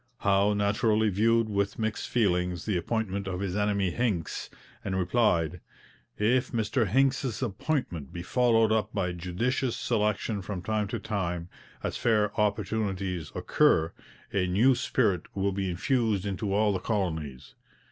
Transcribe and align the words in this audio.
Howe 0.21 0.53
naturally 0.55 1.09
viewed 1.09 1.47
with 1.47 1.77
mixed 1.77 2.09
feelings 2.09 2.65
the 2.65 2.75
appointment 2.75 3.27
of 3.27 3.39
his 3.39 3.55
enemy 3.55 3.91
Hincks, 3.91 4.49
and 4.83 4.97
replied: 4.97 5.61
'If 6.17 6.51
Mr 6.51 6.87
Hincks's 6.87 7.43
appointment 7.43 8.11
be 8.11 8.23
followed 8.23 8.71
up 8.71 8.91
by 8.95 9.11
judicious 9.11 9.77
selection 9.77 10.41
from 10.41 10.63
time 10.63 10.87
to 10.87 10.97
time, 10.97 11.49
as 11.83 11.97
fair 11.97 12.33
opportunities 12.41 13.31
occur, 13.35 13.93
a 14.33 14.47
new 14.47 14.73
spirit 14.73 15.27
will 15.35 15.51
be 15.51 15.69
infused 15.69 16.25
into 16.25 16.51
all 16.51 16.73
the 16.73 16.79
colonies. 16.79 17.53